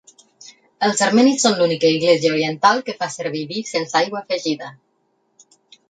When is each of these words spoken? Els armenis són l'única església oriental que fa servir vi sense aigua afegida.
Els 0.87 1.03
armenis 1.07 1.45
són 1.45 1.59
l'única 1.59 1.91
església 1.97 2.33
oriental 2.37 2.83
que 2.89 2.99
fa 3.05 3.13
servir 3.19 3.47
vi 3.53 3.63
sense 3.77 3.97
aigua 4.05 4.27
afegida. 4.27 4.77